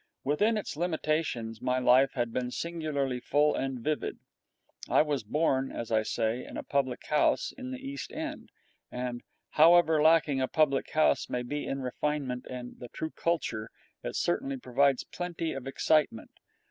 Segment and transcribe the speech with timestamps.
[0.23, 4.17] Within its limitations, my life had been singularly full and vivid.
[4.89, 8.49] I was born, as I say, in a public house in the East End,
[8.91, 13.69] and, however lacking a public house may be in refinement and the true culture,
[14.03, 16.31] it certainly provides plenty of excitement.